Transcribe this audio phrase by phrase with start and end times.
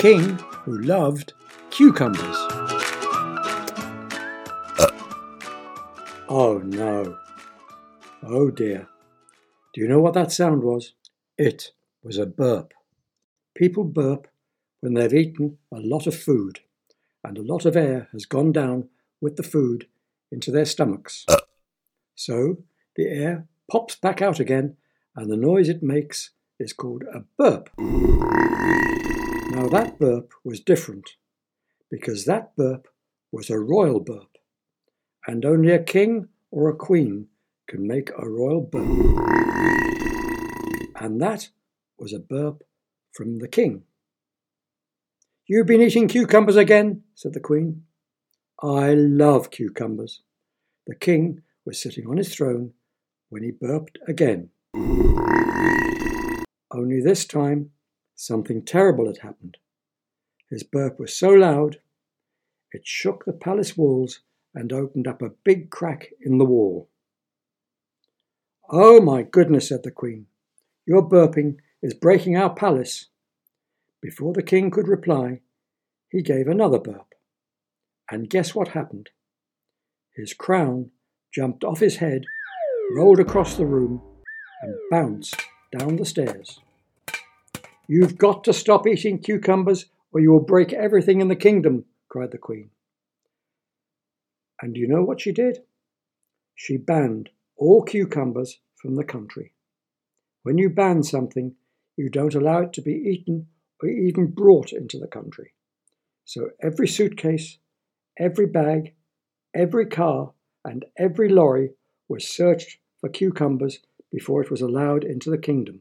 [0.00, 1.34] king who loved
[1.68, 2.36] cucumbers.
[4.78, 4.90] Uh.
[6.26, 7.18] Oh no.
[8.22, 8.88] Oh dear.
[9.74, 10.94] Do you know what that sound was?
[11.36, 12.72] It was a burp.
[13.54, 14.26] People burp
[14.80, 16.60] when they've eaten a lot of food
[17.22, 18.88] and a lot of air has gone down
[19.20, 19.86] with the food
[20.32, 21.26] into their stomachs.
[21.28, 21.40] Uh.
[22.14, 22.62] So
[22.96, 24.78] the air pops back out again
[25.14, 27.68] and the noise it makes is called a burp.
[29.50, 31.16] Now that burp was different
[31.90, 32.86] because that burp
[33.32, 34.38] was a royal burp
[35.26, 37.26] and only a king or a queen
[37.68, 38.88] can make a royal burp.
[41.00, 41.48] And that
[41.98, 42.62] was a burp
[43.12, 43.82] from the king.
[45.48, 47.82] You've been eating cucumbers again, said the queen.
[48.62, 50.22] I love cucumbers.
[50.86, 52.74] The king was sitting on his throne
[53.30, 54.50] when he burped again.
[56.72, 57.70] Only this time,
[58.20, 59.56] something terrible had happened.
[60.50, 61.78] His burp was so loud,
[62.72, 64.20] it shook the palace walls
[64.54, 66.88] and opened up a big crack in the wall.
[68.70, 70.26] Oh, my goodness, said the Queen.
[70.86, 73.06] Your burping is breaking our palace.
[74.00, 75.40] Before the king could reply,
[76.08, 77.14] he gave another burp.
[78.10, 79.10] And guess what happened?
[80.14, 80.90] His crown
[81.32, 82.24] jumped off his head,
[82.96, 84.02] rolled across the room,
[84.62, 85.36] and bounced
[85.76, 86.60] down the stairs.
[87.92, 92.30] You've got to stop eating cucumbers or you will break everything in the kingdom, cried
[92.30, 92.70] the Queen.
[94.62, 95.64] And you know what she did?
[96.54, 99.54] She banned all cucumbers from the country.
[100.44, 101.56] When you ban something,
[101.96, 103.48] you don't allow it to be eaten
[103.82, 105.54] or even brought into the country.
[106.24, 107.58] So every suitcase,
[108.16, 108.94] every bag,
[109.52, 110.30] every car,
[110.64, 111.70] and every lorry
[112.08, 113.80] was searched for cucumbers
[114.12, 115.80] before it was allowed into the kingdom.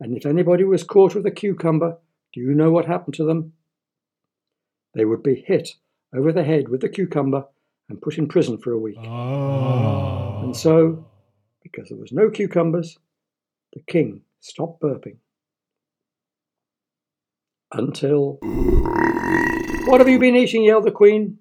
[0.00, 1.98] And if anybody was caught with a cucumber,
[2.32, 3.52] do you know what happened to them?
[4.94, 5.70] They would be hit
[6.14, 7.44] over the head with the cucumber
[7.88, 8.98] and put in prison for a week.
[8.98, 10.40] Oh.
[10.42, 11.06] And so,
[11.62, 12.98] because there was no cucumbers,
[13.72, 15.16] the king stopped burping.
[17.72, 18.38] Until.
[19.86, 20.64] What have you been eating?
[20.64, 21.38] yelled the queen.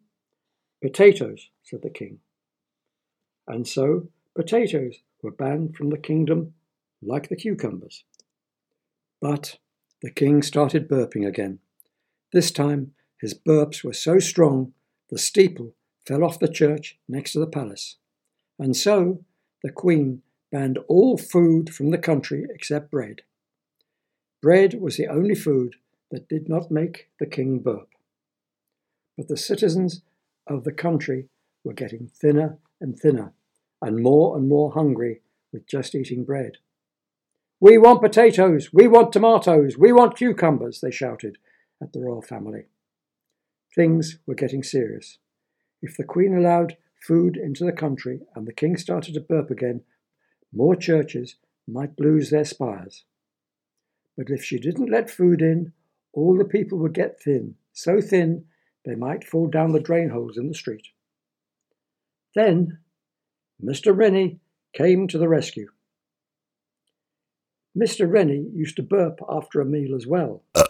[0.81, 2.19] Potatoes, said the king.
[3.47, 6.53] And so potatoes were banned from the kingdom
[7.01, 8.03] like the cucumbers.
[9.21, 9.57] But
[10.01, 11.59] the king started burping again.
[12.31, 14.73] This time his burps were so strong
[15.09, 15.73] the steeple
[16.05, 17.95] fell off the church next to the palace.
[18.59, 19.23] And so
[19.63, 23.21] the queen banned all food from the country except bread.
[24.41, 25.75] Bread was the only food
[26.11, 27.89] that did not make the king burp.
[29.17, 30.01] But the citizens
[30.45, 31.27] of the country
[31.63, 33.33] were getting thinner and thinner,
[33.81, 36.57] and more and more hungry with just eating bread.
[37.59, 41.37] We want potatoes, we want tomatoes, we want cucumbers, they shouted
[41.81, 42.65] at the royal family.
[43.73, 45.17] Things were getting serious.
[45.81, 49.81] If the Queen allowed food into the country and the King started to burp again,
[50.53, 51.35] more churches
[51.67, 53.05] might lose their spires.
[54.15, 55.73] But if she didn't let food in,
[56.13, 58.45] all the people would get thin, so thin
[58.85, 60.87] they might fall down the drain holes in the street.
[62.35, 62.79] Then
[63.63, 63.97] Mr.
[63.97, 64.39] Rennie
[64.73, 65.69] came to the rescue.
[67.77, 68.11] Mr.
[68.11, 70.65] Rennie used to burp after a meal as well, uh.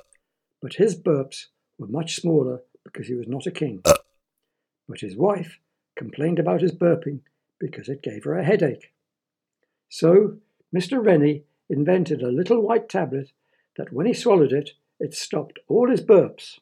[0.62, 1.46] but his burps
[1.78, 3.96] were much smaller because he was not a king uh.
[4.90, 5.60] but his wife
[5.96, 7.22] complained about his burping
[7.60, 8.92] because it gave her a headache.
[9.90, 10.38] So
[10.76, 11.04] Mr.
[11.04, 13.32] Rennie invented a little white tablet
[13.78, 16.60] that when he swallowed it, it stopped all his burps.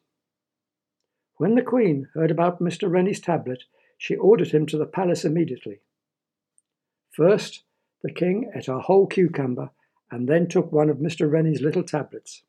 [1.37, 2.89] When the Queen heard about Mr.
[2.89, 3.63] Rennie's tablet,
[3.97, 5.79] she ordered him to the palace immediately.
[7.11, 7.63] First,
[8.03, 9.71] the king ate a whole cucumber
[10.11, 11.29] and then took one of Mr.
[11.29, 12.43] Rennie's little tablets.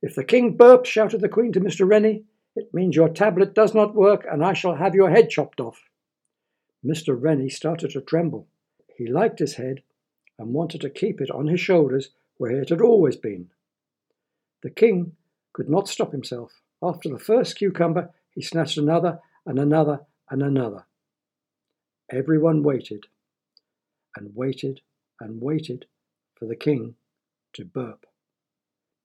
[0.00, 1.88] If the king burps, shouted the Queen to Mr.
[1.88, 2.24] Rennie,
[2.54, 5.88] it means your tablet does not work and I shall have your head chopped off.
[6.84, 7.16] Mr.
[7.20, 8.46] Rennie started to tremble.
[8.96, 9.82] He liked his head
[10.38, 13.50] and wanted to keep it on his shoulders where it had always been.
[14.62, 15.12] The king
[15.52, 16.62] could not stop himself.
[16.82, 20.00] After the first cucumber, he snatched another and another
[20.30, 20.86] and another.
[22.10, 23.06] Everyone waited
[24.16, 24.80] and waited
[25.20, 25.86] and waited
[26.38, 26.94] for the king
[27.54, 28.06] to burp.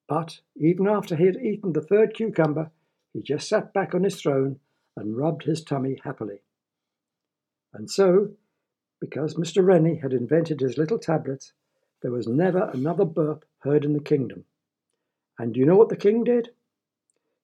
[0.07, 2.71] But even after he had eaten the third cucumber,
[3.13, 4.59] he just sat back on his throne
[4.95, 6.41] and rubbed his tummy happily.
[7.73, 8.31] And so,
[8.99, 9.65] because Mr.
[9.65, 11.53] Rennie had invented his little tablets,
[12.01, 14.45] there was never another burp heard in the kingdom.
[15.39, 16.49] And do you know what the king did?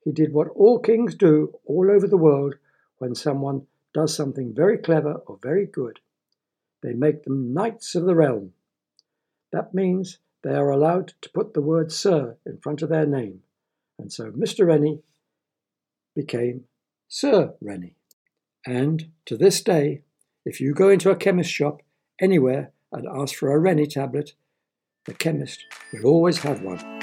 [0.03, 2.55] He did what all kings do all over the world
[2.97, 5.99] when someone does something very clever or very good.
[6.81, 8.53] They make them knights of the realm.
[9.51, 13.41] That means they are allowed to put the word sir in front of their name
[13.99, 14.65] and so Mr.
[14.65, 15.01] Rennie
[16.15, 16.63] became
[17.07, 17.95] Sir Rennie.
[18.65, 20.03] And to this day,
[20.45, 21.81] if you go into a chemist shop
[22.19, 24.33] anywhere and ask for a Rennie tablet,
[25.05, 26.98] the chemist will always have one.